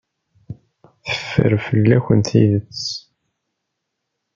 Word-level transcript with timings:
Teffer 1.03 1.53
fell-akent 1.65 2.27
tidet. 2.29 2.79